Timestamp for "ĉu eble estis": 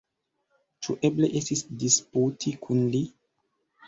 0.85-1.61